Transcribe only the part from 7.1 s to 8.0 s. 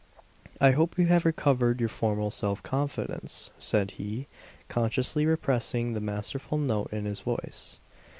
voice.